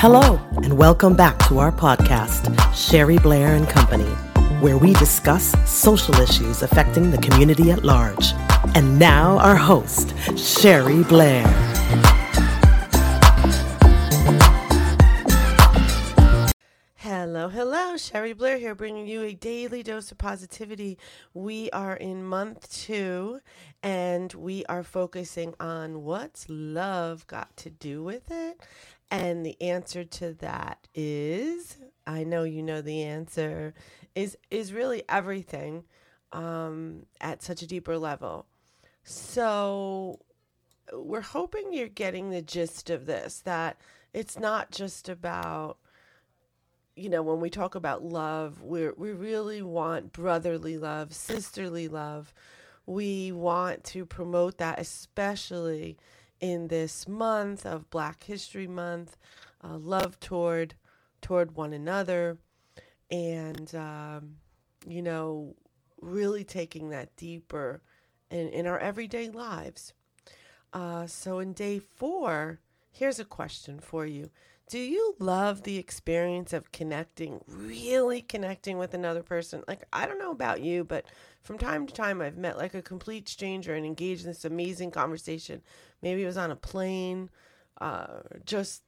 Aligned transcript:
Hello, 0.00 0.40
and 0.62 0.78
welcome 0.78 1.16
back 1.16 1.36
to 1.48 1.58
our 1.58 1.72
podcast, 1.72 2.54
Sherry 2.72 3.18
Blair 3.18 3.56
and 3.56 3.68
Company, 3.68 4.08
where 4.60 4.78
we 4.78 4.92
discuss 4.92 5.56
social 5.68 6.14
issues 6.20 6.62
affecting 6.62 7.10
the 7.10 7.18
community 7.18 7.72
at 7.72 7.82
large. 7.82 8.32
And 8.76 8.96
now, 8.96 9.38
our 9.38 9.56
host, 9.56 10.14
Sherry 10.38 11.02
Blair. 11.02 11.44
Hello, 16.94 17.48
hello. 17.48 17.96
Sherry 17.96 18.34
Blair 18.34 18.58
here, 18.58 18.76
bringing 18.76 19.08
you 19.08 19.22
a 19.22 19.34
daily 19.34 19.82
dose 19.82 20.12
of 20.12 20.18
positivity. 20.18 20.96
We 21.34 21.70
are 21.70 21.96
in 21.96 22.22
month 22.22 22.70
two, 22.70 23.40
and 23.82 24.32
we 24.34 24.64
are 24.66 24.84
focusing 24.84 25.54
on 25.58 26.04
what's 26.04 26.46
love 26.48 27.26
got 27.26 27.56
to 27.56 27.70
do 27.70 28.04
with 28.04 28.30
it. 28.30 28.60
And 29.10 29.44
the 29.44 29.60
answer 29.62 30.04
to 30.04 30.34
that 30.34 30.86
is 30.94 31.78
I 32.06 32.24
know 32.24 32.42
you 32.42 32.62
know 32.62 32.82
the 32.82 33.02
answer 33.02 33.74
is 34.14 34.36
is 34.50 34.72
really 34.72 35.02
everything 35.08 35.84
um, 36.32 37.06
at 37.20 37.42
such 37.42 37.62
a 37.62 37.66
deeper 37.66 37.98
level. 37.98 38.46
So 39.04 40.20
we're 40.92 41.20
hoping 41.20 41.72
you're 41.72 41.88
getting 41.88 42.30
the 42.30 42.42
gist 42.42 42.90
of 42.90 43.06
this 43.06 43.40
that 43.40 43.78
it's 44.12 44.38
not 44.38 44.70
just 44.70 45.08
about 45.08 45.78
you 46.98 47.08
know, 47.08 47.22
when 47.22 47.38
we 47.38 47.48
talk 47.48 47.76
about 47.76 48.02
love, 48.02 48.60
we 48.62 48.90
we 48.90 49.12
really 49.12 49.62
want 49.62 50.12
brotherly 50.12 50.78
love, 50.78 51.14
sisterly 51.14 51.86
love. 51.86 52.34
We 52.86 53.30
want 53.30 53.84
to 53.84 54.04
promote 54.04 54.58
that, 54.58 54.80
especially 54.80 55.96
in 56.40 56.68
this 56.68 57.08
month 57.08 57.66
of 57.66 57.90
Black 57.90 58.24
History 58.24 58.66
Month, 58.66 59.16
uh, 59.62 59.76
love 59.76 60.20
toward 60.20 60.74
toward 61.20 61.56
one 61.56 61.72
another, 61.72 62.38
and 63.10 63.74
um, 63.74 64.36
you 64.86 65.02
know, 65.02 65.54
really 66.00 66.44
taking 66.44 66.90
that 66.90 67.16
deeper 67.16 67.82
in 68.30 68.48
in 68.48 68.66
our 68.66 68.78
everyday 68.78 69.28
lives. 69.28 69.92
Uh, 70.72 71.06
so 71.06 71.38
in 71.38 71.52
day 71.52 71.78
four, 71.78 72.60
here's 72.90 73.18
a 73.18 73.24
question 73.24 73.80
for 73.80 74.06
you. 74.06 74.30
Do 74.68 74.78
you 74.78 75.14
love 75.18 75.62
the 75.62 75.78
experience 75.78 76.52
of 76.52 76.72
connecting, 76.72 77.40
really 77.46 78.20
connecting 78.20 78.76
with 78.76 78.92
another 78.92 79.22
person? 79.22 79.64
Like, 79.66 79.84
I 79.94 80.06
don't 80.06 80.18
know 80.18 80.30
about 80.30 80.60
you, 80.60 80.84
but 80.84 81.06
from 81.42 81.56
time 81.56 81.86
to 81.86 81.94
time, 81.94 82.20
I've 82.20 82.36
met 82.36 82.58
like 82.58 82.74
a 82.74 82.82
complete 82.82 83.30
stranger 83.30 83.74
and 83.74 83.86
engaged 83.86 84.22
in 84.22 84.28
this 84.28 84.44
amazing 84.44 84.90
conversation. 84.90 85.62
Maybe 86.02 86.22
it 86.22 86.26
was 86.26 86.36
on 86.36 86.50
a 86.50 86.56
plane, 86.56 87.30
uh, 87.80 88.20
just, 88.44 88.82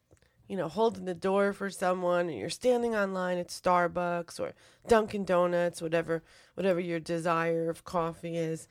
you 0.49 0.57
know, 0.57 0.69
holding 0.69 1.07
the 1.07 1.15
door 1.15 1.55
for 1.55 1.71
someone, 1.71 2.29
and 2.29 2.39
you're 2.39 2.51
standing 2.51 2.95
online 2.95 3.39
at 3.39 3.49
Starbucks 3.49 4.39
or 4.39 4.53
Dunkin' 4.87 5.25
Donuts, 5.25 5.81
whatever, 5.81 6.23
whatever 6.57 6.81
your 6.81 7.01
desire 7.01 7.71
of 7.71 7.85
coffee 7.85 8.37
is. 8.37 8.69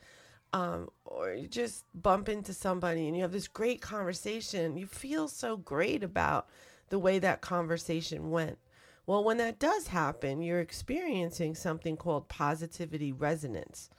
Um, 0.52 0.90
or 1.04 1.32
you 1.32 1.48
just 1.48 1.84
bump 1.94 2.28
into 2.28 2.52
somebody 2.52 3.06
and 3.06 3.16
you 3.16 3.22
have 3.22 3.30
this 3.32 3.46
great 3.48 3.80
conversation. 3.80 4.76
You 4.76 4.86
feel 4.86 5.28
so 5.28 5.56
great 5.56 6.02
about 6.02 6.48
the 6.90 6.98
way 6.98 7.18
that 7.18 7.40
conversation 7.40 8.30
went. 8.30 8.58
Well, 9.06 9.24
when 9.24 9.38
that 9.38 9.58
does 9.58 9.88
happen, 9.88 10.42
you're 10.42 10.60
experiencing 10.60 11.54
something 11.54 11.96
called 11.96 12.28
positivity 12.28 13.12
resonance. 13.12 13.90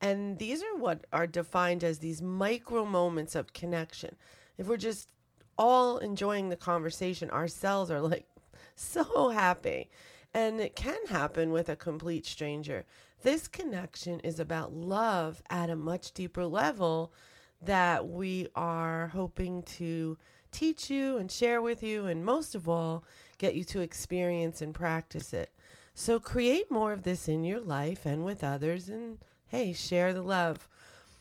And 0.00 0.38
these 0.38 0.62
are 0.62 0.76
what 0.76 1.06
are 1.12 1.26
defined 1.26 1.82
as 1.82 1.98
these 1.98 2.22
micro 2.22 2.84
moments 2.84 3.34
of 3.34 3.52
connection. 3.52 4.16
If 4.56 4.68
we're 4.68 4.76
just 4.76 5.10
all 5.58 5.98
enjoying 5.98 6.48
the 6.48 6.56
conversation, 6.56 7.30
our 7.30 7.48
cells 7.48 7.90
are 7.90 8.00
like 8.00 8.26
so 8.76 9.30
happy. 9.30 9.90
And 10.32 10.60
it 10.60 10.76
can 10.76 11.06
happen 11.08 11.50
with 11.50 11.68
a 11.68 11.76
complete 11.76 12.26
stranger. 12.26 12.84
This 13.22 13.48
connection 13.48 14.20
is 14.20 14.38
about 14.38 14.74
love 14.74 15.42
at 15.48 15.70
a 15.70 15.76
much 15.76 16.12
deeper 16.12 16.44
level 16.44 17.12
that 17.62 18.08
we 18.08 18.48
are 18.54 19.08
hoping 19.08 19.62
to 19.62 20.18
teach 20.52 20.90
you 20.90 21.18
and 21.18 21.30
share 21.30 21.60
with 21.60 21.82
you, 21.82 22.06
and 22.06 22.24
most 22.24 22.54
of 22.54 22.68
all, 22.68 23.04
get 23.38 23.54
you 23.54 23.64
to 23.64 23.80
experience 23.80 24.62
and 24.62 24.74
practice 24.74 25.32
it. 25.32 25.50
So 25.94 26.20
create 26.20 26.70
more 26.70 26.92
of 26.92 27.02
this 27.02 27.28
in 27.28 27.44
your 27.44 27.60
life 27.60 28.06
and 28.06 28.24
with 28.24 28.44
others, 28.44 28.88
and 28.88 29.18
hey, 29.48 29.72
share 29.72 30.12
the 30.12 30.22
love. 30.22 30.68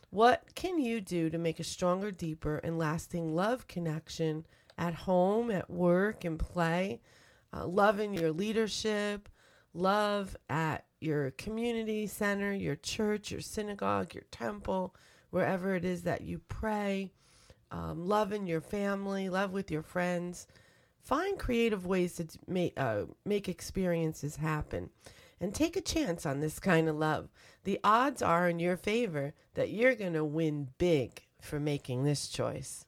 What 0.09 0.55
can 0.55 0.79
you 0.79 1.01
do 1.01 1.29
to 1.29 1.37
make 1.37 1.59
a 1.59 1.63
stronger, 1.63 2.11
deeper, 2.11 2.57
and 2.57 2.77
lasting 2.77 3.35
love 3.35 3.67
connection 3.67 4.45
at 4.77 4.93
home, 4.93 5.51
at 5.51 5.69
work, 5.69 6.23
and 6.23 6.39
play? 6.39 7.01
Uh, 7.53 7.65
love 7.65 7.99
in 7.99 8.13
your 8.13 8.31
leadership, 8.31 9.29
love 9.73 10.35
at 10.49 10.85
your 10.99 11.31
community 11.31 12.07
center, 12.07 12.53
your 12.53 12.75
church, 12.75 13.31
your 13.31 13.41
synagogue, 13.41 14.13
your 14.13 14.25
temple, 14.31 14.95
wherever 15.29 15.75
it 15.75 15.85
is 15.85 16.03
that 16.03 16.21
you 16.21 16.39
pray 16.47 17.11
um, 17.71 18.07
love 18.07 18.31
in 18.31 18.47
your 18.47 18.61
family, 18.61 19.29
love 19.29 19.51
with 19.51 19.69
your 19.69 19.81
friends. 19.81 20.47
Find 21.01 21.37
creative 21.37 21.85
ways 21.85 22.15
to 22.15 22.27
make, 22.47 22.73
uh, 22.77 23.03
make 23.25 23.49
experiences 23.49 24.37
happen 24.37 24.89
and 25.41 25.53
take 25.53 25.75
a 25.75 25.81
chance 25.81 26.25
on 26.25 26.39
this 26.39 26.59
kind 26.59 26.87
of 26.87 26.95
love. 26.95 27.29
The 27.63 27.79
odds 27.83 28.21
are 28.21 28.47
in 28.49 28.59
your 28.59 28.77
favor 28.77 29.33
that 29.55 29.71
you're 29.71 29.95
going 29.95 30.13
to 30.13 30.23
win 30.23 30.69
big 30.77 31.21
for 31.41 31.59
making 31.59 32.03
this 32.03 32.27
choice. 32.27 32.85